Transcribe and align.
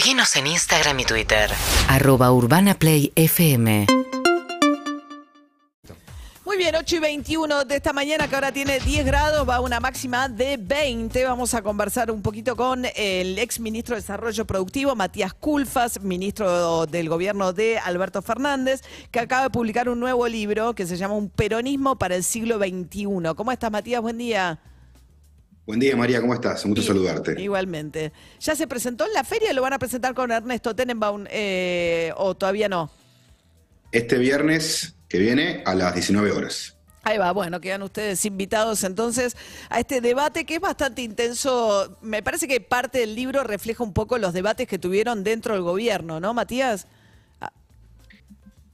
Seguinos 0.00 0.34
en 0.36 0.46
Instagram 0.46 0.98
y 1.00 1.04
Twitter. 1.04 1.50
Arroba 1.86 2.32
Urbana 2.32 2.72
Play 2.72 3.12
FM. 3.16 3.86
Muy 6.46 6.56
bien, 6.56 6.74
8 6.74 6.96
y 6.96 6.98
21 7.00 7.64
de 7.66 7.76
esta 7.76 7.92
mañana, 7.92 8.26
que 8.26 8.34
ahora 8.34 8.50
tiene 8.50 8.80
10 8.80 9.04
grados, 9.04 9.46
va 9.46 9.56
a 9.56 9.60
una 9.60 9.78
máxima 9.78 10.30
de 10.30 10.56
20. 10.56 11.22
Vamos 11.26 11.52
a 11.52 11.60
conversar 11.60 12.10
un 12.10 12.22
poquito 12.22 12.56
con 12.56 12.86
el 12.96 13.38
ex 13.38 13.60
ministro 13.60 13.94
de 13.94 14.00
Desarrollo 14.00 14.46
Productivo, 14.46 14.96
Matías 14.96 15.34
Culfas, 15.34 16.00
ministro 16.00 16.86
del 16.86 17.10
gobierno 17.10 17.52
de 17.52 17.78
Alberto 17.78 18.22
Fernández, 18.22 18.80
que 19.10 19.20
acaba 19.20 19.42
de 19.42 19.50
publicar 19.50 19.90
un 19.90 20.00
nuevo 20.00 20.26
libro 20.28 20.74
que 20.74 20.86
se 20.86 20.96
llama 20.96 21.12
Un 21.12 21.28
peronismo 21.28 21.98
para 21.98 22.16
el 22.16 22.24
siglo 22.24 22.56
XXI. 22.56 23.34
¿Cómo 23.36 23.52
estás, 23.52 23.70
Matías? 23.70 24.00
Buen 24.00 24.16
día. 24.16 24.60
Buen 25.66 25.78
día, 25.78 25.96
María, 25.96 26.20
¿cómo 26.20 26.34
estás? 26.34 26.64
Un 26.64 26.72
gusto 26.72 26.86
saludarte. 26.86 27.40
Igualmente. 27.40 28.12
¿Ya 28.40 28.56
se 28.56 28.66
presentó 28.66 29.06
en 29.06 29.12
la 29.12 29.24
feria? 29.24 29.52
¿Lo 29.52 29.62
van 29.62 29.72
a 29.72 29.78
presentar 29.78 30.14
con 30.14 30.30
Ernesto 30.30 30.74
Tenenbaum 30.74 31.26
eh, 31.30 32.12
o 32.16 32.34
todavía 32.34 32.68
no? 32.68 32.90
Este 33.92 34.18
viernes 34.18 34.96
que 35.08 35.18
viene 35.18 35.62
a 35.66 35.74
las 35.74 35.94
19 35.94 36.32
horas. 36.32 36.76
Ahí 37.02 37.18
va, 37.18 37.32
bueno, 37.32 37.60
quedan 37.60 37.82
ustedes 37.82 38.24
invitados 38.26 38.84
entonces 38.84 39.36
a 39.70 39.80
este 39.80 40.00
debate 40.00 40.44
que 40.44 40.56
es 40.56 40.60
bastante 40.60 41.02
intenso. 41.02 41.98
Me 42.02 42.22
parece 42.22 42.46
que 42.46 42.60
parte 42.60 42.98
del 42.98 43.14
libro 43.14 43.42
refleja 43.42 43.82
un 43.82 43.92
poco 43.92 44.18
los 44.18 44.32
debates 44.32 44.68
que 44.68 44.78
tuvieron 44.78 45.24
dentro 45.24 45.54
del 45.54 45.62
gobierno, 45.62 46.20
¿no, 46.20 46.34
Matías? 46.34 46.86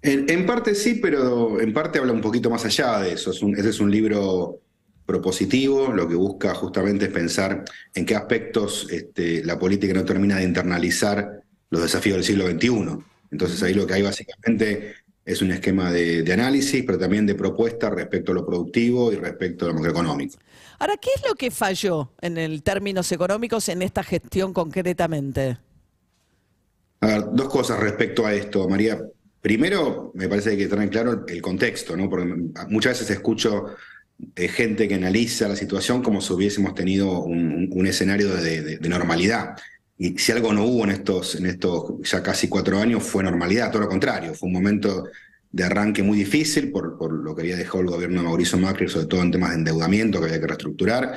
En, 0.02 0.28
en 0.30 0.46
parte 0.46 0.74
sí, 0.74 0.94
pero 0.94 1.60
en 1.60 1.72
parte 1.72 1.98
habla 1.98 2.12
un 2.12 2.20
poquito 2.20 2.50
más 2.50 2.64
allá 2.64 3.00
de 3.00 3.12
eso. 3.12 3.30
Es 3.30 3.42
un, 3.42 3.56
ese 3.56 3.70
es 3.70 3.80
un 3.80 3.90
libro 3.90 4.60
propositivo, 5.06 5.92
lo 5.92 6.08
que 6.08 6.16
busca 6.16 6.54
justamente 6.54 7.06
es 7.06 7.12
pensar 7.12 7.64
en 7.94 8.04
qué 8.04 8.16
aspectos 8.16 8.88
este, 8.90 9.44
la 9.44 9.58
política 9.58 9.94
no 9.94 10.04
termina 10.04 10.36
de 10.36 10.44
internalizar 10.44 11.40
los 11.70 11.82
desafíos 11.82 12.16
del 12.16 12.24
siglo 12.24 12.46
XXI. 12.46 13.04
Entonces 13.30 13.62
ahí 13.62 13.74
lo 13.74 13.86
que 13.86 13.94
hay 13.94 14.02
básicamente 14.02 14.96
es 15.24 15.42
un 15.42 15.52
esquema 15.52 15.90
de, 15.90 16.22
de 16.22 16.32
análisis, 16.32 16.84
pero 16.84 16.98
también 16.98 17.26
de 17.26 17.34
propuesta 17.34 17.90
respecto 17.90 18.32
a 18.32 18.34
lo 18.34 18.46
productivo 18.46 19.12
y 19.12 19.16
respecto 19.16 19.64
a 19.64 19.68
lo 19.68 19.74
macroeconómico. 19.74 20.38
Ahora, 20.78 20.96
¿qué 21.00 21.10
es 21.14 21.22
lo 21.26 21.34
que 21.34 21.50
falló 21.50 22.12
en 22.20 22.36
el 22.36 22.62
términos 22.62 23.10
económicos 23.12 23.68
en 23.68 23.82
esta 23.82 24.02
gestión 24.02 24.52
concretamente? 24.52 25.58
A 27.00 27.06
ver, 27.06 27.24
dos 27.32 27.48
cosas 27.48 27.80
respecto 27.80 28.26
a 28.26 28.34
esto, 28.34 28.68
María. 28.68 29.00
Primero, 29.40 30.10
me 30.14 30.28
parece 30.28 30.50
que 30.50 30.56
hay 30.56 30.62
que 30.62 30.74
tener 30.74 30.90
claro 30.90 31.24
el 31.26 31.42
contexto, 31.42 31.96
¿no? 31.96 32.10
Porque 32.10 32.26
muchas 32.68 32.98
veces 32.98 33.10
escucho 33.10 33.66
eh, 34.36 34.48
gente 34.48 34.88
que 34.88 34.94
analiza 34.94 35.48
la 35.48 35.56
situación 35.56 36.02
como 36.02 36.20
si 36.20 36.32
hubiésemos 36.32 36.74
tenido 36.74 37.22
un, 37.22 37.86
escenario 37.86 38.34
de, 38.34 38.62
de- 38.62 38.78
de 38.78 38.88
normalidad. 38.88 39.56
Y 39.98 40.18
si 40.18 40.32
algo 40.32 40.52
no 40.52 40.64
hubo 40.64 40.84
en 40.84 40.90
estos, 40.90 41.36
en 41.36 41.46
estos 41.46 41.92
ya 42.02 42.22
casi 42.22 42.48
cuatro 42.48 42.78
años 42.78 43.02
fue 43.02 43.22
normalidad, 43.24 43.70
todo 43.70 43.82
lo 43.82 43.88
contrario, 43.88 44.34
fue 44.34 44.48
un 44.48 44.52
momento 44.52 45.04
de 45.52 45.64
arranque 45.64 46.02
muy 46.02 46.18
difícil 46.18 46.70
por, 46.70 47.12
lo 47.12 47.34
que 47.34 47.42
había 47.42 47.56
dejado 47.56 47.80
el 47.80 47.86
gobierno 47.86 48.20
de 48.20 48.26
Mauricio 48.28 48.58
Macri, 48.58 48.88
sobre 48.88 49.06
todo 49.06 49.22
en 49.22 49.30
temas 49.30 49.50
de 49.50 49.56
endeudamiento 49.56 50.18
que 50.20 50.26
había 50.26 50.40
que 50.40 50.46
reestructurar. 50.48 51.14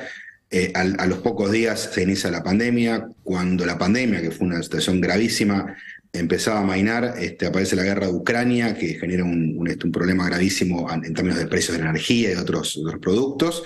Eh, 0.50 0.72
al- 0.74 0.96
a 0.98 1.06
los 1.06 1.18
pocos 1.18 1.50
días 1.52 1.90
se 1.92 2.02
inicia 2.02 2.30
la 2.30 2.42
pandemia, 2.42 3.06
cuando 3.22 3.66
la 3.66 3.76
pandemia, 3.78 4.22
que 4.22 4.30
fue 4.30 4.46
una 4.46 4.62
situación 4.62 5.00
gravísima, 5.00 5.76
empezaba 6.12 6.60
a 6.60 6.64
mainar, 6.64 7.14
este, 7.18 7.46
aparece 7.46 7.76
la 7.76 7.84
guerra 7.84 8.06
de 8.06 8.12
Ucrania, 8.12 8.74
que 8.76 8.94
genera 8.94 9.24
un, 9.24 9.54
un, 9.56 9.68
este, 9.68 9.88
problema 9.90 10.26
gravísimo 10.26 10.90
en, 10.92 11.14
términos 11.14 11.38
de 11.38 11.46
precios 11.46 11.76
de 11.76 11.82
energía 11.82 12.30
y 12.30 12.34
de 12.34 12.40
otros, 12.40 12.76
otros 12.76 13.00
productos. 13.00 13.62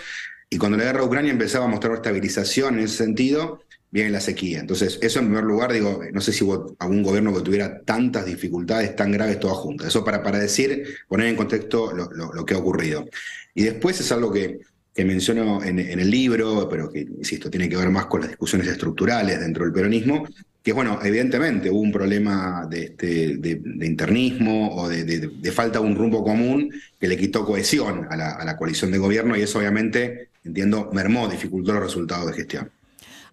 Y 0.51 0.59
cuando 0.59 0.79
la 0.79 0.85
guerra 0.85 1.01
de 1.01 1.07
Ucrania 1.07 1.33
empezaba 1.33 1.65
a 1.65 1.69
mostrar 1.69 1.95
estabilización 1.95 2.79
en 2.79 2.85
ese 2.85 2.97
sentido, 2.99 3.63
viene 3.91 4.11
la 4.11 4.21
sequía. 4.21 4.61
Entonces, 4.61 4.99
eso 5.03 5.21
en 5.21 5.27
primer 5.27 5.45
lugar, 5.45 5.73
digo, 5.73 6.01
no 6.13 6.21
sé 6.21 6.33
si 6.33 6.45
hubo 6.45 6.77
algún 6.79 7.03
gobierno 7.03 7.35
que 7.35 7.43
tuviera 7.43 7.81
tantas 7.83 8.27
dificultades 8.27 8.95
tan 8.97 9.13
graves 9.13 9.41
todas 9.41 9.57
juntas. 9.59 9.89
Eso 9.89 10.05
para, 10.05 10.23
para 10.23 10.39
decir, 10.39 10.85
poner 11.09 11.29
en 11.29 11.37
contexto 11.37 11.93
lo 11.93 12.45
que 12.45 12.55
ha 12.55 12.59
ocurrido. 12.59 13.07
Y 13.55 13.63
después 13.63 14.01
es 14.01 14.11
algo 14.13 14.33
que, 14.33 14.61
que 14.95 15.05
menciono 15.05 15.63
en, 15.63 15.79
en 15.79 15.99
el 15.99 16.11
libro, 16.11 16.69
pero 16.69 16.91
que, 16.91 17.01
insisto, 17.01 17.51
tiene 17.51 17.69
que 17.69 17.77
ver 17.77 17.91
más 17.91 18.07
con 18.07 18.21
las 18.21 18.31
discusiones 18.31 18.69
estructurales 18.69 19.41
dentro 19.41 19.65
del 19.65 19.73
peronismo, 19.73 20.25
que 20.65 20.73
bueno, 20.73 20.99
evidentemente 21.05 21.71
hubo 21.71 21.81
un 21.81 21.93
problema 21.93 22.67
de, 22.71 22.85
este, 22.85 23.37
de, 23.37 23.87
internismo 23.87 24.75
o 24.75 24.89
de 24.89 25.53
falta 25.53 25.79
de 25.79 25.85
un 25.85 25.95
rumbo 25.95 26.25
común 26.25 26.73
que 26.99 27.07
le 27.07 27.19
quitó 27.19 27.45
cohesión 27.45 28.07
a 28.11 28.17
la, 28.17 28.31
a 28.31 28.45
la 28.47 28.57
coalición 28.57 28.91
de 28.91 28.97
gobierno 28.97 29.37
y 29.37 29.43
eso 29.43 29.59
obviamente, 29.59 30.31
entiendo, 30.43 30.91
mermó, 30.95 31.29
dificultó 31.29 31.75
los 31.75 31.83
resultados 31.83 32.29
de 32.29 32.33
gestión. 32.33 32.71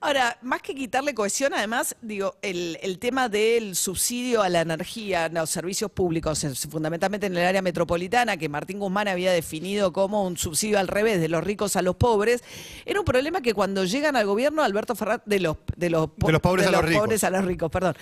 Ahora, 0.03 0.35
más 0.41 0.63
que 0.63 0.73
quitarle 0.73 1.13
cohesión, 1.13 1.53
además, 1.53 1.95
digo, 2.01 2.35
el, 2.41 2.79
el 2.81 2.97
tema 2.97 3.29
del 3.29 3.75
subsidio 3.75 4.41
a 4.41 4.49
la 4.49 4.61
energía, 4.61 5.25
a 5.25 5.29
los 5.29 5.51
servicios 5.51 5.91
públicos, 5.91 6.43
fundamentalmente 6.71 7.27
en 7.27 7.37
el 7.37 7.45
área 7.45 7.61
metropolitana, 7.61 8.35
que 8.35 8.49
Martín 8.49 8.79
Guzmán 8.79 9.07
había 9.07 9.31
definido 9.31 9.93
como 9.93 10.25
un 10.25 10.37
subsidio 10.37 10.79
al 10.79 10.87
revés, 10.87 11.21
de 11.21 11.27
los 11.29 11.43
ricos 11.43 11.75
a 11.75 11.83
los 11.83 11.95
pobres, 11.97 12.43
era 12.83 12.99
un 12.99 13.05
problema 13.05 13.41
que 13.41 13.53
cuando 13.53 13.85
llegan 13.85 14.15
al 14.15 14.25
gobierno, 14.25 14.63
Alberto 14.63 14.95
Fernández, 14.95 15.21
de 15.27 15.39
los, 15.39 15.57
de 15.77 15.91
los, 15.91 16.07
po- 16.09 16.25
De 16.27 16.33
los 16.33 16.41
pobres 16.41 16.65
a 16.65 16.71
los 16.71 16.83
ricos. 16.83 17.01
pobres 17.03 17.23
a 17.23 17.29
los 17.29 17.45
ricos, 17.45 17.69
perdón. 17.69 17.95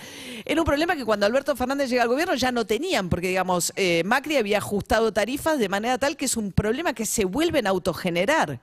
Era 0.46 0.58
un 0.58 0.64
problema 0.66 0.96
que 0.96 1.04
cuando 1.04 1.26
Alberto 1.26 1.54
Fernández 1.54 1.90
llega 1.90 2.02
al 2.04 2.08
gobierno 2.08 2.34
ya 2.34 2.50
no 2.50 2.64
tenían, 2.66 3.10
porque 3.10 3.28
digamos, 3.28 3.74
eh, 3.76 4.02
Macri 4.06 4.38
había 4.38 4.56
ajustado 4.56 5.12
tarifas 5.12 5.58
de 5.58 5.68
manera 5.68 5.98
tal 5.98 6.16
que 6.16 6.24
es 6.24 6.36
un 6.38 6.50
problema 6.52 6.94
que 6.94 7.04
se 7.04 7.26
vuelven 7.26 7.66
a 7.66 7.70
autogenerar. 7.70 8.58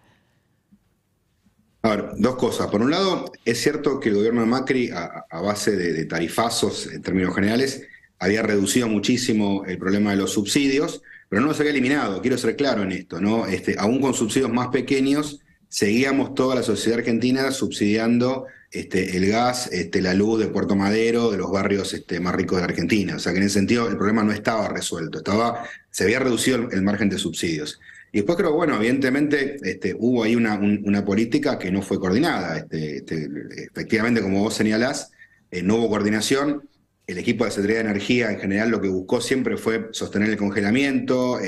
A 1.88 1.96
ver, 1.96 2.10
dos 2.18 2.36
cosas. 2.36 2.68
Por 2.68 2.82
un 2.82 2.92
lado, 2.92 3.32
es 3.46 3.62
cierto 3.62 4.02
que 4.02 4.10
el 4.10 4.16
gobierno 4.16 4.42
de 4.42 4.48
Macri, 4.48 4.90
a, 4.92 5.42
base 5.42 5.78
de, 5.78 6.04
tarifazos 6.04 6.88
en 6.88 7.02
términos 7.02 7.34
generales, 7.34 7.84
había 8.20 8.42
reducido 8.42 8.90
muchísimo 8.90 9.64
el 9.66 9.78
problema 9.78 10.12
de 10.12 10.18
los 10.18 10.34
subsidios, 10.34 11.02
pero 11.30 11.42
no 11.42 11.48
los 11.48 11.60
había 11.62 11.72
eliminado. 11.72 12.22
Quiero 12.22 12.38
ser 12.38 12.58
claro 12.58 12.84
en 12.84 12.92
esto, 12.92 13.22
¿no? 13.22 13.48
Este, 13.48 13.78
aún 13.80 14.02
con 14.02 14.14
subsidios 14.14 14.52
más 14.52 14.68
pequeños, 14.68 15.40
seguíamos 15.70 16.36
toda 16.36 16.56
la 16.56 16.64
sociedad 16.64 17.00
argentina 17.00 17.52
subsidiando 17.52 18.48
este, 18.70 19.16
el 19.16 19.30
gas, 19.30 19.70
este, 19.72 20.02
la 20.02 20.14
luz 20.14 20.42
de 20.42 20.48
Puerto 20.48 20.76
Madero, 20.76 21.32
de 21.32 21.38
los 21.38 21.50
barrios 21.50 21.94
este, 21.94 22.20
más 22.20 22.36
ricos 22.36 22.58
de 22.58 22.64
la 22.64 22.68
Argentina. 22.68 23.16
O 23.16 23.20
sea 23.20 23.32
que 23.32 23.38
en 23.38 23.46
ese 23.46 23.60
sentido 23.60 23.88
el 23.88 23.96
problema 23.96 24.26
no 24.26 24.34
estaba 24.34 24.68
resuelto, 24.68 25.20
estaba, 25.20 25.64
se 25.90 26.04
había 26.04 26.20
reducido 26.20 26.70
el 26.70 26.82
margen 26.82 27.08
de 27.08 27.18
subsidios. 27.18 27.80
Y 28.12 28.18
después 28.20 28.38
creo, 28.38 28.54
bueno, 28.54 28.76
evidentemente 28.78 29.58
este, 29.62 29.96
hubo 29.98 30.24
ahí 30.24 30.36
una, 30.36 30.56
un- 30.56 30.82
una 30.86 31.04
política 31.04 31.60
que 31.60 31.72
no 31.72 31.82
fue 31.82 32.00
coordinada. 32.00 32.58
Este, 32.58 32.98
este, 32.98 33.28
efectivamente, 33.72 34.22
como 34.22 34.42
vos 34.44 34.54
señalás, 34.54 35.12
eh, 35.52 35.62
no 35.62 35.76
hubo 35.76 35.90
coordinación. 35.90 36.68
El 37.06 37.18
equipo 37.18 37.46
de 37.46 37.52
Secretaría 37.52 37.84
de 37.84 37.90
Energía 37.90 38.32
en 38.32 38.40
general 38.40 38.70
lo 38.70 38.82
que 38.82 38.90
buscó 38.90 39.22
siempre 39.22 39.56
fue 39.58 39.88
sostener 39.92 40.30
el 40.30 40.38
congelamiento, 40.38 41.40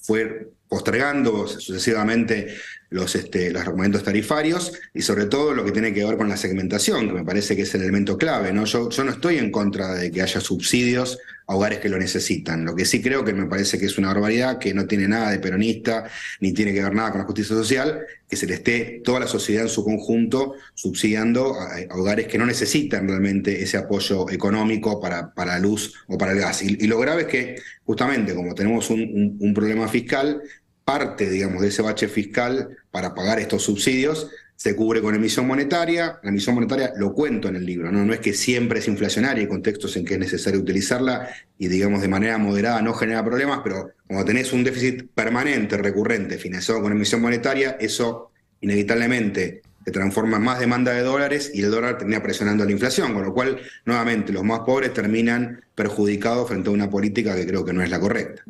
fue 0.00 0.50
postergando 0.68 1.46
sucesivamente 1.46 2.48
los, 2.94 3.16
este, 3.16 3.50
los 3.50 3.62
argumentos 3.62 4.04
tarifarios 4.04 4.72
y 4.94 5.02
sobre 5.02 5.26
todo 5.26 5.52
lo 5.52 5.64
que 5.64 5.72
tiene 5.72 5.92
que 5.92 6.04
ver 6.04 6.16
con 6.16 6.28
la 6.28 6.36
segmentación, 6.36 7.08
que 7.08 7.12
me 7.12 7.24
parece 7.24 7.56
que 7.56 7.62
es 7.62 7.74
el 7.74 7.82
elemento 7.82 8.16
clave. 8.16 8.52
¿no? 8.52 8.64
Yo, 8.64 8.88
yo 8.88 9.02
no 9.04 9.10
estoy 9.10 9.38
en 9.38 9.50
contra 9.50 9.94
de 9.94 10.12
que 10.12 10.22
haya 10.22 10.40
subsidios 10.40 11.18
a 11.46 11.56
hogares 11.56 11.80
que 11.80 11.88
lo 11.88 11.98
necesitan. 11.98 12.64
Lo 12.64 12.74
que 12.76 12.84
sí 12.84 13.02
creo 13.02 13.24
que 13.24 13.34
me 13.34 13.46
parece 13.46 13.78
que 13.78 13.86
es 13.86 13.98
una 13.98 14.08
barbaridad, 14.08 14.58
que 14.58 14.72
no 14.72 14.86
tiene 14.86 15.08
nada 15.08 15.32
de 15.32 15.40
peronista, 15.40 16.04
ni 16.40 16.52
tiene 16.52 16.72
que 16.72 16.82
ver 16.82 16.94
nada 16.94 17.10
con 17.10 17.18
la 17.20 17.26
justicia 17.26 17.56
social, 17.56 18.00
que 18.28 18.36
se 18.36 18.46
le 18.46 18.54
esté 18.54 19.02
toda 19.04 19.20
la 19.20 19.26
sociedad 19.26 19.64
en 19.64 19.68
su 19.68 19.84
conjunto 19.84 20.54
subsidiando 20.74 21.54
a, 21.60 21.76
hogares 21.96 22.28
que 22.28 22.38
no 22.38 22.46
necesitan 22.46 23.08
realmente 23.08 23.60
ese 23.60 23.76
apoyo 23.76 24.30
económico 24.30 25.00
para, 25.00 25.34
para 25.34 25.54
la 25.54 25.58
luz 25.58 25.94
o 26.06 26.16
para 26.16 26.32
el 26.32 26.38
gas. 26.38 26.62
Y, 26.62 26.86
lo 26.86 26.98
grave 26.98 27.22
es 27.22 27.28
que 27.28 27.56
justamente 27.84 28.34
como 28.34 28.54
tenemos 28.54 28.88
un- 28.88 29.36
un 29.38 29.52
problema 29.52 29.88
fiscal, 29.88 30.40
parte, 30.84 31.30
digamos, 31.30 31.62
de 31.62 31.68
ese 31.68 31.82
bache 31.82 32.08
fiscal 32.08 32.76
para 32.90 33.14
pagar 33.14 33.38
estos 33.38 33.62
subsidios 33.62 34.30
se 34.56 34.76
cubre 34.76 35.02
con 35.02 35.14
emisión 35.14 35.46
monetaria. 35.46 36.20
La 36.22 36.30
emisión 36.30 36.54
monetaria 36.54 36.92
lo 36.96 37.12
cuento 37.12 37.48
en 37.48 37.56
el 37.56 37.66
libro, 37.66 37.90
¿no? 37.90 38.04
No 38.04 38.12
es 38.12 38.20
que 38.20 38.32
siempre 38.32 38.78
es 38.78 38.88
inflacionaria, 38.88 39.42
hay 39.42 39.48
contextos 39.48 39.96
en 39.96 40.04
que 40.04 40.14
es 40.14 40.20
necesario 40.20 40.60
utilizarla 40.60 41.28
y, 41.58 41.68
digamos, 41.68 42.00
de 42.00 42.08
manera 42.08 42.38
moderada 42.38 42.80
no 42.80 42.94
genera 42.94 43.24
problemas, 43.24 43.60
pero 43.64 43.90
como 44.06 44.24
tenés 44.24 44.52
un 44.52 44.64
déficit 44.64 45.10
permanente, 45.12 45.76
recurrente, 45.76 46.38
financiado 46.38 46.80
con 46.80 46.92
emisión 46.92 47.20
monetaria, 47.20 47.76
eso 47.80 48.30
inevitablemente 48.60 49.62
se 49.84 49.90
transforma 49.90 50.38
en 50.38 50.42
más 50.42 50.58
demanda 50.58 50.92
de 50.92 51.02
dólares 51.02 51.50
y 51.52 51.62
el 51.62 51.70
dólar 51.70 51.98
termina 51.98 52.22
presionando 52.22 52.64
la 52.64 52.70
inflación, 52.72 53.12
con 53.12 53.22
lo 53.22 53.34
cual, 53.34 53.60
nuevamente, 53.84 54.32
los 54.32 54.42
más 54.42 54.60
pobres 54.60 54.94
terminan 54.94 55.62
perjudicados 55.74 56.48
frente 56.48 56.70
a 56.70 56.72
una 56.72 56.88
política 56.88 57.34
que 57.36 57.46
creo 57.46 57.64
que 57.64 57.72
no 57.74 57.82
es 57.82 57.90
la 57.90 58.00
correcta. 58.00 58.42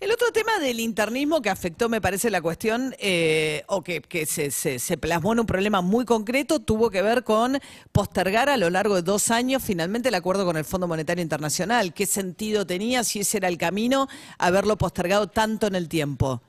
El 0.00 0.10
otro 0.12 0.30
tema 0.32 0.58
del 0.60 0.80
internismo 0.80 1.42
que 1.42 1.50
afectó, 1.50 1.88
me 1.88 2.00
parece, 2.00 2.30
la 2.30 2.40
cuestión, 2.40 2.94
eh, 2.98 3.62
o 3.66 3.82
que, 3.82 4.00
que 4.00 4.24
se, 4.24 4.50
se- 4.50 4.78
se 4.78 4.96
plasmó 4.96 5.32
en 5.34 5.40
un 5.40 5.46
problema 5.46 5.82
muy 5.82 6.04
concreto, 6.04 6.60
tuvo 6.60 6.88
que 6.90 7.02
ver 7.02 7.24
con 7.24 7.58
postergar 7.92 8.48
a 8.48 8.56
lo 8.56 8.70
largo 8.70 8.94
de 8.94 9.02
dos 9.02 9.30
años 9.30 9.62
finalmente 9.62 10.08
el 10.08 10.14
acuerdo 10.14 10.44
con 10.46 10.56
el 10.56 10.64
Fondo 10.64 10.88
Monetario 10.88 11.22
Internacional. 11.22 11.92
¿Qué 11.92 12.06
sentido 12.06 12.66
tenía, 12.66 13.04
si 13.04 13.20
ese 13.20 13.36
era 13.38 13.48
el 13.48 13.58
camino, 13.58 14.08
haberlo 14.38 14.78
postergado 14.78 15.26
tanto 15.26 15.66
en 15.66 15.74
el 15.74 15.88
tiempo? 15.88 16.40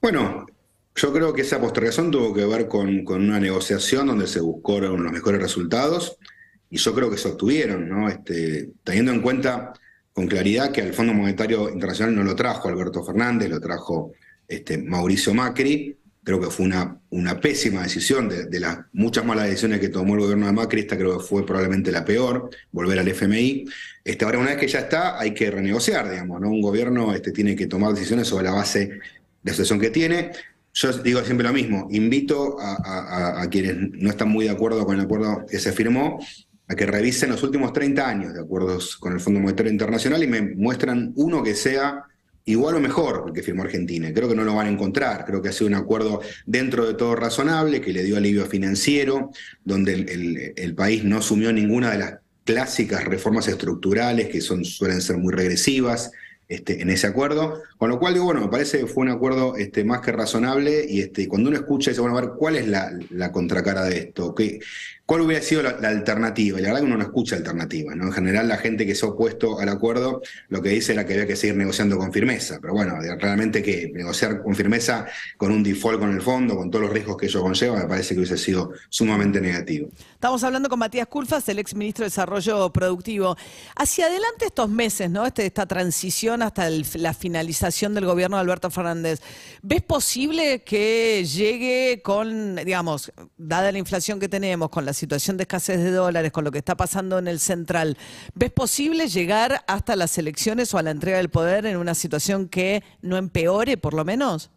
Bueno, 0.00 0.46
Yo 0.96 1.12
creo 1.12 1.34
que 1.34 1.42
esa 1.42 1.60
postergación 1.60 2.10
tuvo 2.10 2.32
que 2.32 2.46
ver 2.46 2.68
con, 2.68 3.06
una 3.06 3.38
negociación 3.38 4.06
donde 4.06 4.26
se 4.26 4.40
buscaron 4.40 5.02
los 5.02 5.12
mejores 5.12 5.42
resultados 5.42 6.16
y 6.70 6.78
yo 6.78 6.94
creo 6.94 7.10
que 7.10 7.18
se 7.18 7.28
obtuvieron. 7.28 8.08
Este, 8.08 8.70
teniendo 8.82 9.12
en 9.12 9.20
cuenta 9.20 9.74
con 10.14 10.26
claridad 10.26 10.72
que 10.72 10.80
al 10.80 10.94
Fondo 10.94 11.12
Monetario 11.12 11.68
Internacional 11.68 12.14
no 12.14 12.24
lo 12.24 12.34
trajo 12.34 12.68
Alberto 12.68 13.04
Fernández, 13.04 13.50
lo 13.50 13.60
trajo 13.60 14.12
este, 14.48 14.78
Mauricio 14.78 15.34
Macri. 15.34 15.98
Creo 16.24 16.40
que 16.40 16.46
fue 16.46 16.64
una, 16.64 16.98
una 17.10 17.38
pésima 17.38 17.82
decisión 17.82 18.30
de, 18.30 18.58
las 18.58 18.78
muchas 18.94 19.24
malas 19.26 19.44
decisiones 19.44 19.80
que 19.80 19.90
tomó 19.90 20.14
el 20.14 20.20
gobierno 20.22 20.46
de 20.46 20.52
Macri. 20.52 20.80
Esta 20.80 20.96
creo 20.96 21.18
que 21.18 21.24
fue 21.24 21.44
probablemente 21.44 21.92
la 21.92 22.06
peor, 22.06 22.48
volver 22.72 22.98
al 22.98 23.08
FMI. 23.08 23.66
Este, 24.02 24.24
ahora, 24.24 24.38
una 24.38 24.48
vez 24.48 24.58
que 24.60 24.66
ya 24.66 24.78
está, 24.78 25.20
hay 25.20 25.34
que 25.34 25.50
renegociar, 25.50 26.10
digamos, 26.10 26.40
¿no? 26.40 26.48
Un 26.48 26.62
gobierno 26.62 27.14
este, 27.14 27.32
tiene 27.32 27.54
que 27.54 27.66
tomar 27.66 27.92
decisiones 27.92 28.28
sobre 28.28 28.44
la 28.44 28.52
base 28.52 28.86
de 28.86 29.00
la 29.44 29.52
situación 29.52 29.78
que 29.78 29.90
tiene. 29.90 30.32
Yo 30.76 30.92
digo 30.92 31.24
siempre 31.24 31.46
lo 31.46 31.54
mismo, 31.54 31.88
invito 31.90 32.58
a, 32.60 33.46
quienes 33.50 33.76
no 33.92 34.10
están 34.10 34.28
muy 34.28 34.44
de 34.44 34.50
acuerdo 34.50 34.84
con 34.84 34.94
el 34.94 35.06
acuerdo 35.06 35.46
que 35.48 35.58
se 35.58 35.72
firmó 35.72 36.18
a 36.68 36.74
que 36.74 36.84
revisen 36.84 37.30
los 37.30 37.42
últimos 37.42 37.72
30 37.72 38.06
años 38.06 38.34
de 38.34 38.42
acuerdos 38.42 38.98
con 38.98 39.14
el 39.14 39.20
Fondo 39.20 39.40
Monetario 39.40 39.72
Internacional 39.72 40.22
y 40.22 40.26
me 40.26 40.42
muestran 40.42 41.14
uno 41.16 41.42
que 41.42 41.54
sea 41.54 42.02
igual 42.44 42.74
o 42.74 42.80
mejor 42.80 43.32
que 43.32 43.42
firmó 43.42 43.62
Argentina. 43.62 44.12
Creo 44.12 44.28
que 44.28 44.34
no 44.34 44.44
lo 44.44 44.54
van 44.54 44.66
a 44.66 44.70
encontrar. 44.70 45.24
Creo 45.24 45.40
que 45.40 45.48
ha 45.48 45.52
sido 45.52 45.68
un 45.68 45.76
acuerdo 45.76 46.20
dentro 46.44 46.86
de 46.86 46.92
todo 46.92 47.16
razonable, 47.16 47.80
que 47.80 47.94
le 47.94 48.04
dio 48.04 48.18
alivio 48.18 48.44
financiero, 48.44 49.30
donde 49.64 49.94
el, 49.94 50.52
el 50.56 50.74
país 50.74 51.04
no 51.04 51.16
asumió 51.16 51.54
ninguna 51.54 51.92
de 51.92 51.98
las 51.98 52.14
clásicas 52.44 53.02
reformas 53.04 53.48
estructurales 53.48 54.28
que 54.28 54.42
son, 54.42 54.62
suelen 54.62 55.00
ser 55.00 55.16
muy 55.16 55.32
regresivas, 55.32 56.12
este, 56.48 56.80
en 56.80 56.90
ese 56.90 57.06
acuerdo. 57.06 57.62
Con 57.76 57.90
lo 57.90 57.98
cual, 57.98 58.14
digo, 58.14 58.26
bueno, 58.26 58.40
me 58.40 58.48
parece 58.48 58.78
que 58.80 58.86
fue 58.86 59.02
un 59.02 59.10
acuerdo 59.10 59.56
este, 59.56 59.84
más 59.84 60.00
que 60.00 60.12
razonable 60.12 60.86
y 60.88 61.00
este, 61.00 61.26
cuando 61.28 61.48
uno 61.48 61.58
escucha, 61.58 61.90
dice, 61.90 62.00
bueno, 62.00 62.16
a 62.16 62.20
ver, 62.20 62.30
¿cuál 62.38 62.56
es 62.56 62.68
la, 62.68 63.32
contracara 63.32 63.82
de 63.84 63.98
esto? 63.98 64.34
¿Qué, 64.34 64.60
¿Cuál 65.04 65.20
hubiera 65.20 65.42
sido 65.42 65.62
la, 65.62 65.70
alternativa? 65.88 66.58
Y 66.58 66.62
la 66.62 66.68
verdad 66.68 66.80
que 66.80 66.86
uno 66.86 66.96
no 66.96 67.04
escucha 67.04 67.36
alternativas, 67.36 67.96
¿no? 67.96 68.06
En 68.06 68.12
general, 68.12 68.48
la 68.48 68.56
gente 68.56 68.86
que 68.86 68.94
se 68.94 69.06
ha 69.06 69.10
opuesto 69.10 69.60
al 69.60 69.68
acuerdo 69.68 70.22
lo 70.48 70.62
que 70.62 70.70
dice 70.70 70.92
era 70.92 71.06
que 71.06 71.12
había 71.12 71.26
que 71.26 71.36
seguir 71.36 71.56
negociando 71.56 71.96
con 71.96 72.12
firmeza. 72.12 72.58
Pero 72.60 72.74
bueno, 72.74 72.98
realmente 73.20 73.62
que 73.62 73.90
negociar 73.92 74.42
con 74.42 74.54
firmeza 74.54 75.06
con 75.36 75.52
un 75.52 75.62
default 75.62 76.00
con 76.00 76.12
el 76.12 76.22
fondo, 76.22 76.56
con 76.56 76.70
todos 76.70 76.86
los 76.86 76.92
riesgos 76.92 77.16
que 77.16 77.26
ello 77.26 77.40
conlleva, 77.40 77.76
me 77.76 77.86
parece 77.86 78.14
que 78.14 78.20
hubiese 78.20 78.36
sido 78.36 78.72
sumamente 78.88 79.40
negativo. 79.40 79.90
Estamos 80.12 80.42
hablando 80.42 80.68
con 80.68 80.78
Matías 80.78 81.06
Culfas, 81.06 81.48
el 81.48 81.60
ex 81.60 81.74
ministro 81.74 82.02
de 82.02 82.06
Desarrollo 82.06 82.72
Productivo. 82.72 83.36
Hacia 83.76 84.06
adelante 84.06 84.46
estos 84.46 84.68
meses, 84.68 85.08
¿no? 85.08 85.24
Este, 85.24 85.46
esta 85.46 85.66
transición 85.66 86.35
hasta 86.42 86.68
la 86.94 87.14
finalización 87.14 87.94
del 87.94 88.06
gobierno 88.06 88.36
de 88.36 88.42
Alberto 88.42 88.70
Fernández. 88.70 89.20
¿Ves 89.62 89.82
posible 89.82 90.62
que 90.62 91.24
llegue 91.24 92.02
con, 92.02 92.56
digamos, 92.56 93.12
dada 93.36 93.72
la 93.72 93.78
inflación 93.78 94.20
que 94.20 94.28
tenemos, 94.28 94.70
con 94.70 94.84
la 94.84 94.92
situación 94.92 95.36
de 95.36 95.44
escasez 95.44 95.78
de 95.82 95.90
dólares, 95.90 96.32
con 96.32 96.44
lo 96.44 96.50
que 96.50 96.58
está 96.58 96.76
pasando 96.76 97.18
en 97.18 97.28
el 97.28 97.40
central, 97.40 97.96
¿ves 98.34 98.50
posible 98.50 99.08
llegar 99.08 99.64
hasta 99.66 99.96
las 99.96 100.16
elecciones 100.18 100.72
o 100.74 100.78
a 100.78 100.82
la 100.82 100.90
entrega 100.90 101.18
del 101.18 101.30
poder 101.30 101.66
en 101.66 101.76
una 101.76 101.94
situación 101.94 102.48
que 102.48 102.82
no 103.02 103.16
empeore, 103.16 103.76
por 103.76 103.94
lo 103.94 104.04
menos? 104.04 104.50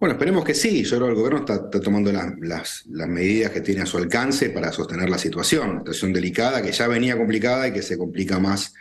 Bueno, 0.00 0.14
esperemos 0.14 0.46
que 0.46 0.54
sí. 0.54 0.82
Yo 0.82 0.96
creo 0.96 1.08
que 1.08 1.12
el 1.12 1.14
gobierno 1.14 1.40
está, 1.40 1.70
tomando 1.70 2.10
las, 2.10 2.86
las, 2.86 3.08
medidas 3.08 3.52
que 3.52 3.60
tiene 3.60 3.82
a 3.82 3.86
su 3.86 3.98
alcance 3.98 4.48
para 4.48 4.72
sostener 4.72 5.10
la 5.10 5.18
situación. 5.18 5.68
Una 5.68 5.78
situación 5.80 6.14
delicada 6.14 6.62
que 6.62 6.72
ya 6.72 6.88
venía 6.88 7.18
complicada 7.18 7.68
y 7.68 7.72
que 7.72 7.82
se 7.82 7.98
complica 7.98 8.38
más 8.38 8.72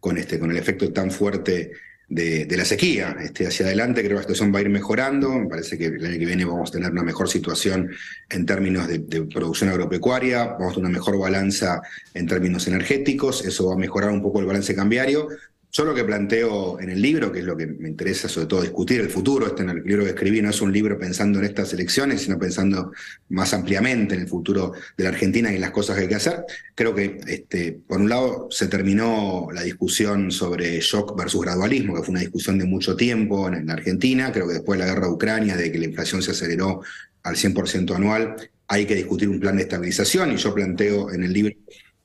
con, 0.00 0.18
este, 0.18 0.38
con 0.38 0.50
el 0.50 0.56
efecto 0.56 0.92
tan 0.92 1.10
fuerte 1.10 1.72
de, 2.10 2.56
la 2.56 2.64
sequía. 2.64 3.16
Este, 3.20 3.46
hacia 3.46 3.66
adelante 3.66 4.00
creo 4.00 4.10
que 4.10 4.14
la 4.16 4.22
situación 4.22 4.52
va 4.52 4.58
a 4.58 4.62
ir 4.62 4.68
mejorando. 4.68 5.30
Me 5.30 5.46
parece 5.46 5.78
que 5.78 5.86
el 5.86 6.04
año 6.04 6.18
que 6.18 6.26
viene 6.26 6.44
vamos 6.44 6.70
a 6.70 6.72
tener 6.72 6.90
una 6.90 7.04
mejor 7.04 7.28
situación 7.28 7.90
en 8.28 8.46
términos 8.46 8.88
de, 8.88 8.98
de, 8.98 9.22
producción 9.22 9.70
agropecuaria, 9.70 10.46
vamos 10.46 10.72
a 10.72 10.74
tener 10.74 10.90
una 10.90 10.98
mejor 10.98 11.18
balanza 11.18 11.80
en 12.14 12.26
términos 12.26 12.66
energéticos, 12.66 13.44
eso 13.44 13.68
va 13.68 13.74
a 13.74 13.78
mejorar 13.78 14.10
un 14.10 14.22
poco 14.22 14.40
el 14.40 14.46
balance 14.46 14.74
cambiario, 14.74 15.28
yo 15.72 15.84
lo 15.84 15.94
que 15.94 16.02
planteo 16.02 16.80
en 16.80 16.90
el 16.90 17.00
libro, 17.00 17.30
que 17.30 17.38
es 17.38 17.44
lo 17.44 17.56
que 17.56 17.66
me 17.66 17.88
interesa 17.88 18.28
sobre 18.28 18.48
todo 18.48 18.62
discutir, 18.62 19.00
el 19.00 19.08
futuro, 19.08 19.46
este 19.46 19.62
en 19.62 19.70
el 19.70 19.84
libro 19.84 20.02
que 20.02 20.10
escribí 20.10 20.42
no 20.42 20.50
es 20.50 20.60
un 20.60 20.72
libro 20.72 20.98
pensando 20.98 21.38
en 21.38 21.44
estas 21.44 21.72
elecciones, 21.72 22.22
sino 22.22 22.38
pensando 22.38 22.90
más 23.28 23.54
ampliamente 23.54 24.16
en 24.16 24.22
el 24.22 24.26
futuro 24.26 24.72
de 24.96 25.04
la 25.04 25.10
Argentina 25.10 25.52
y 25.52 25.56
en 25.56 25.60
las 25.60 25.70
cosas 25.70 25.96
que 25.96 26.02
hay 26.02 26.08
que 26.08 26.16
hacer. 26.16 26.44
Creo 26.74 26.92
que, 26.92 27.20
este, 27.26 27.78
por 27.86 28.00
un 28.00 28.08
lado, 28.08 28.48
se 28.50 28.66
terminó 28.66 29.48
la 29.52 29.62
discusión 29.62 30.32
sobre 30.32 30.80
shock 30.80 31.16
versus 31.16 31.42
gradualismo, 31.42 31.94
que 31.94 32.02
fue 32.02 32.12
una 32.12 32.20
discusión 32.20 32.58
de 32.58 32.64
mucho 32.64 32.96
tiempo 32.96 33.46
en, 33.46 33.66
la 33.66 33.74
Argentina. 33.74 34.32
Creo 34.32 34.48
que 34.48 34.54
después 34.54 34.78
de 34.78 34.86
la 34.86 34.92
guerra 34.92 35.06
de 35.06 35.12
Ucrania, 35.12 35.56
de 35.56 35.70
que 35.70 35.78
la 35.78 35.84
inflación 35.84 36.20
se 36.20 36.32
aceleró 36.32 36.80
al 37.22 37.36
100% 37.36 37.94
anual, 37.94 38.34
hay 38.66 38.86
que 38.86 38.96
discutir 38.96 39.28
un 39.28 39.38
plan 39.38 39.56
de 39.56 39.62
estabilización 39.62 40.32
y 40.32 40.36
yo 40.36 40.52
planteo 40.52 41.12
en 41.12 41.22
el 41.22 41.32
libro 41.32 41.54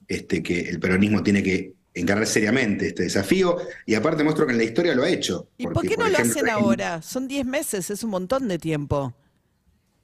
este, 0.07 0.43
que 0.43 0.61
el 0.61 0.79
peronismo 0.79 1.23
tiene 1.23 1.41
que 1.41 1.73
encarar 1.95 2.27
seriamente 2.27 2.87
este 2.87 3.03
desafío 3.03 3.57
y 3.85 3.95
aparte 3.95 4.23
muestro 4.23 4.45
que 4.45 4.51
en 4.51 4.57
la 4.57 4.63
historia 4.65 4.93
lo 4.93 5.03
ha 5.03 5.09
hecho. 5.09 5.49
¿Y 5.57 5.65
por 5.67 5.87
qué 5.87 5.97
no 5.97 6.07
lo 6.07 6.17
hacen 6.17 6.49
ahora? 6.49 7.01
Son 7.01 7.27
10 7.27 7.45
meses, 7.45 7.89
es 7.89 8.03
un 8.03 8.11
montón 8.11 8.47
de 8.47 8.59
tiempo. 8.59 9.15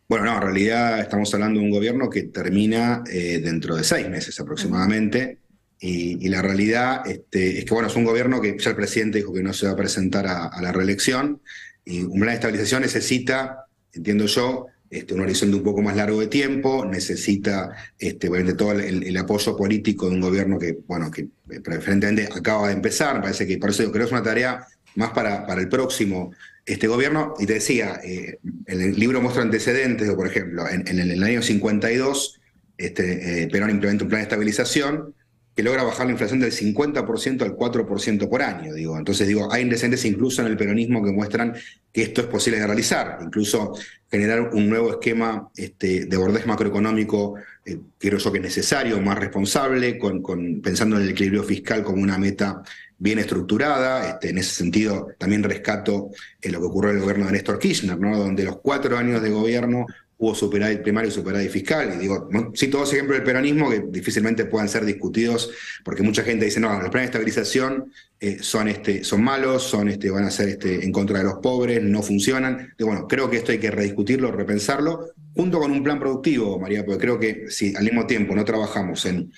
Bueno, 0.08 0.26
no, 0.26 0.36
en 0.36 0.42
realidad 0.42 1.00
estamos 1.00 1.34
hablando 1.34 1.60
de 1.60 1.66
un 1.66 1.72
gobierno 1.72 2.10
que 2.10 2.24
termina 2.24 3.04
eh, 3.12 3.40
dentro 3.44 3.76
de 3.76 3.84
seis 3.84 4.10
meses 4.10 4.40
aproximadamente. 4.40 5.38
Y, 5.80 6.30
la 6.30 6.44
realidad 6.44 7.02
este, 7.08 7.58
es 7.58 7.66
que, 7.66 7.74
bueno, 7.74 7.88
es 7.88 7.96
un 7.96 8.04
gobierno 8.04 8.40
que 8.40 8.56
ya 8.60 8.70
el 8.70 8.76
presidente 8.76 9.18
dijo 9.18 9.34
que 9.34 9.42
no 9.42 9.52
se 9.52 9.66
va 9.66 9.72
a 9.72 9.76
presentar 9.76 10.28
a 10.28 10.62
la 10.62 10.72
reelección. 10.72 11.42
Y 11.86 12.04
un 12.04 12.20
plan 12.20 12.28
de 12.28 12.34
estabilización 12.36 12.84
necesita, 12.84 13.66
entiendo 13.94 14.28
yo, 14.28 14.68
este, 14.92 15.14
un 15.14 15.22
horizonte 15.22 15.56
un 15.56 15.64
poco 15.64 15.82
más 15.82 15.96
largo 15.96 16.20
de 16.20 16.28
tiempo, 16.28 16.86
necesita 16.86 17.72
este, 17.98 18.28
todo 18.56 18.74
el, 18.74 19.16
apoyo 19.16 19.56
político 19.56 20.10
de 20.10 20.16
un 20.16 20.22
gobierno 20.22 20.60
que, 20.60 20.80
bueno, 20.86 21.10
que 21.10 21.30
eh, 21.50 21.62
preferentemente 21.62 22.28
acaba 22.30 22.68
de 22.68 22.74
empezar, 22.74 23.22
parece 23.22 23.48
que 23.48 23.58
por 23.58 23.70
eso 23.70 23.90
creo 23.90 24.04
que 24.04 24.08
es 24.08 24.12
una 24.12 24.22
tarea 24.22 24.68
más 24.96 25.12
para, 25.12 25.48
para 25.48 25.62
el 25.62 25.70
próximo 25.70 26.34
este 26.66 26.88
gobierno. 26.88 27.36
Y 27.40 27.46
te 27.46 27.54
decía, 27.54 28.02
eh, 28.04 28.40
el 28.66 29.00
libro 29.00 29.22
muestra 29.22 29.44
antecedentes, 29.44 30.10
por 30.12 30.28
ejemplo, 30.28 30.68
en, 30.68 31.00
el, 31.00 31.24
año 31.24 31.42
52, 31.42 32.42
este, 32.78 33.44
eh, 33.44 33.48
Perón 33.48 33.70
implementa 33.70 34.04
un 34.04 34.10
plan 34.10 34.20
de 34.20 34.24
estabilización, 34.24 35.16
que 35.56 35.63
logra 35.63 35.83
bajar 35.83 36.06
la 36.06 36.13
inflación 36.13 36.39
del 36.39 36.51
50% 36.51 37.42
al 37.42 37.56
4% 37.56 38.30
por 38.30 38.42
año. 38.42 38.74
Digo. 38.74 38.98
Entonces, 38.98 39.27
digo, 39.27 39.51
hay 39.51 39.63
indecentes 39.63 40.06
incluso 40.06 40.42
en 40.42 40.48
el 40.48 40.57
peronismo 40.57 41.03
que 41.03 41.12
muestran 41.12 41.53
que 41.92 42.03
esto 42.03 42.21
es 42.21 42.27
posible 42.27 42.59
de 42.59 42.68
realizar. 42.68 43.19
Incluso 43.21 43.74
generar 44.09 44.53
un 44.53 44.69
nuevo 44.69 44.92
esquema 44.92 45.50
este, 45.56 46.06
de 46.06 46.18
bordez 46.18 46.45
macroeconómico, 46.45 47.36
eh, 47.65 47.80
creo 47.98 48.18
yo 48.18 48.31
que 48.31 48.38
es 48.38 48.44
necesario, 48.44 49.01
más 49.01 49.19
responsable, 49.19 49.98
con, 49.98 50.61
pensando 50.61 50.95
en 50.97 51.04
el 51.04 51.09
equilibrio 51.09 51.44
fiscal 51.44 51.83
como 51.83 52.02
una 52.02 52.18
meta 52.18 52.61
bien 53.02 53.20
estructurada. 53.20 54.12
Este, 54.12 54.30
en 54.30 54.38
ese 54.38 54.54
sentido, 54.54 55.10
también 55.18 55.44
rescato 55.44 56.12
lo 56.44 56.60
que 56.60 56.66
ocurrió 56.66 56.92
en 56.92 56.98
el 56.98 57.02
gobierno 57.02 57.26
de 57.26 57.34
Néstor 57.34 57.60
Kirchner, 57.60 58.00
¿no? 58.00 58.18
donde 58.18 58.46
los 58.46 58.58
cuatro 58.58 58.98
años 58.98 59.22
de 59.22 59.30
gobierno 59.31 59.88
hubo 60.20 60.36
superávit 60.36 60.84
primario 60.84 61.10
y 61.10 61.12
superávit 61.12 61.50
fiscal. 61.50 61.94
Y 61.96 61.98
digo, 61.98 62.30
sí, 62.54 62.68
todos 62.68 62.94
ejemplos 62.94 63.18
del 63.18 63.26
peronismo 63.26 63.72
que 63.72 63.84
difícilmente 63.90 64.46
puedan 64.46 64.70
ser 64.70 64.86
discutidos, 64.86 65.50
porque 65.84 66.04
mucha 66.04 66.22
gente 66.22 66.46
dice, 66.46 66.60
no, 66.60 66.70
los 66.80 66.92
planes 66.92 67.10
de 67.10 67.18
estabilización 67.18 67.92
eh, 68.20 68.38
son, 68.40 68.68
este, 68.68 69.04
son 69.04 69.24
malos, 69.24 69.64
son, 69.64 69.90
este, 69.90 70.12
van 70.12 70.26
a 70.26 70.30
ser 70.30 70.50
este, 70.50 70.86
en 70.86 70.92
contra 70.92 71.18
de 71.18 71.24
los 71.24 71.40
pobres, 71.42 71.81
no 71.81 72.04
funcionan. 72.04 72.72
Bueno, 72.80 73.08
creo 73.08 73.31
que 73.31 73.38
esto 73.38 73.52
hay 73.52 73.58
que 73.58 73.72
rediscutirlo, 73.72 74.31
repensarlo, 74.31 75.08
junto 75.36 75.60
con 75.60 75.72
un 75.72 75.84
plan 75.84 76.00
productivo, 76.00 76.60
María, 76.60 76.86
porque 76.86 77.02
creo 77.02 77.20
que 77.20 77.50
si 77.50 77.76
al 77.76 77.84
mismo 77.84 78.06
tiempo 78.06 78.36
no 78.36 78.46
trabajamos 78.46 79.04
en 79.08 79.31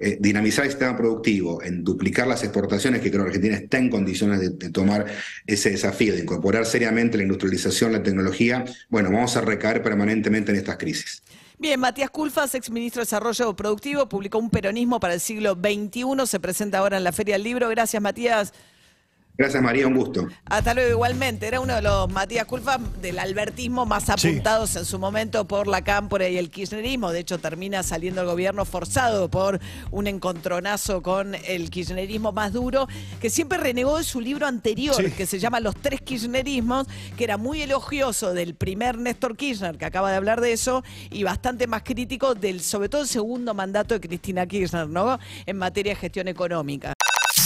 eh, 0.00 0.16
dinamizar 0.18 0.64
el 0.64 0.70
sistema 0.70 0.96
productivo, 0.96 1.62
en 1.62 1.84
duplicar 1.84 2.26
las 2.26 2.42
exportaciones, 2.42 3.02
que 3.02 3.10
creo 3.10 3.24
que 3.24 3.28
Argentina 3.28 3.56
está 3.56 3.76
en 3.76 3.90
condiciones 3.90 4.40
de, 4.40 4.70
tomar 4.70 5.04
ese 5.46 5.70
desafío, 5.70 6.14
de 6.14 6.20
incorporar 6.20 6.64
seriamente 6.64 7.18
la 7.18 7.24
industrialización, 7.24 7.92
la 7.92 8.02
tecnología, 8.02 8.64
bueno, 8.88 9.10
vamos 9.10 9.36
a 9.36 9.42
recaer 9.42 9.82
permanentemente 9.82 10.52
en 10.52 10.56
estas 10.56 10.78
crisis. 10.78 11.22
Bien, 11.58 11.78
Matías 11.78 12.08
Culfas, 12.08 12.54
ex 12.54 12.70
ministro 12.70 13.00
de 13.00 13.04
Desarrollo 13.04 13.54
Productivo, 13.54 14.08
publicó 14.08 14.38
un 14.38 14.48
peronismo 14.48 14.98
para 15.00 15.12
el 15.12 15.20
siglo 15.20 15.52
XXI, 15.52 16.26
se 16.26 16.40
presenta 16.40 16.78
ahora 16.78 16.96
en 16.96 17.04
la 17.04 17.12
Feria 17.12 17.34
del 17.34 17.42
Libro. 17.42 17.68
Gracias, 17.68 18.00
Matías. 18.00 18.54
Gracias, 19.40 19.62
María, 19.62 19.86
un 19.86 19.94
gusto. 19.94 20.28
Hasta 20.44 20.74
luego, 20.74 20.90
igualmente. 20.90 21.46
Era 21.46 21.60
uno 21.60 21.74
de 21.74 21.80
los 21.80 22.12
Matías 22.12 22.44
Culpa 22.44 22.78
del 23.00 23.18
albertismo 23.18 23.86
más 23.86 24.10
apuntados 24.10 24.76
en 24.76 24.84
su 24.84 24.98
momento 24.98 25.48
por 25.48 25.66
la 25.66 25.82
cámpora 25.82 26.28
y 26.28 26.36
el 26.36 26.50
kirchnerismo. 26.50 27.10
De 27.10 27.20
hecho, 27.20 27.38
termina 27.38 27.82
saliendo 27.82 28.20
el 28.20 28.26
gobierno 28.26 28.66
forzado 28.66 29.30
por 29.30 29.58
un 29.92 30.08
encontronazo 30.08 31.00
con 31.00 31.34
el 31.34 31.70
kirchnerismo 31.70 32.32
más 32.32 32.52
duro, 32.52 32.86
que 33.18 33.30
siempre 33.30 33.56
renegó 33.56 33.96
de 33.96 34.04
su 34.04 34.20
libro 34.20 34.46
anterior, 34.46 35.10
que 35.12 35.24
se 35.24 35.38
llama 35.38 35.58
Los 35.58 35.74
Tres 35.74 36.02
Kirchnerismos, 36.02 36.86
que 37.16 37.24
era 37.24 37.38
muy 37.38 37.62
elogioso 37.62 38.34
del 38.34 38.54
primer 38.54 38.98
Néstor 38.98 39.38
Kirchner, 39.38 39.78
que 39.78 39.86
acaba 39.86 40.10
de 40.10 40.18
hablar 40.18 40.42
de 40.42 40.52
eso, 40.52 40.84
y 41.08 41.22
bastante 41.22 41.66
más 41.66 41.82
crítico 41.82 42.34
del, 42.34 42.60
sobre 42.60 42.90
todo, 42.90 43.00
el 43.00 43.08
segundo 43.08 43.54
mandato 43.54 43.94
de 43.94 44.00
Cristina 44.06 44.46
Kirchner, 44.46 44.86
¿no? 44.86 45.18
En 45.46 45.56
materia 45.56 45.94
de 45.94 45.96
gestión 45.96 46.28
económica. 46.28 46.92